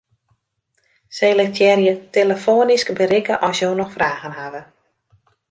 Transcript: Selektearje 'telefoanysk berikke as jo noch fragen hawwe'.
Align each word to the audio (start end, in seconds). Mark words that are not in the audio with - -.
Selektearje 1.19 1.93
'telefoanysk 1.99 2.87
berikke 3.01 3.35
as 3.49 3.57
jo 3.65 3.71
noch 3.83 3.93
fragen 3.99 4.37
hawwe'. 4.41 4.65